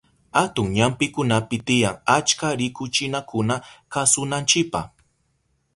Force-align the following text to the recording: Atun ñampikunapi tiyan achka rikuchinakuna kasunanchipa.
Atun 0.43 0.67
ñampikunapi 0.77 1.57
tiyan 1.67 1.97
achka 2.15 2.47
rikuchinakuna 2.59 3.55
kasunanchipa. 3.93 4.81